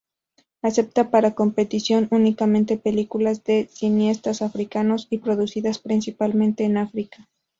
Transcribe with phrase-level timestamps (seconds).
[0.63, 7.29] Acepta para competición únicamente películas de cineastas africanos y producidas principalmente en África.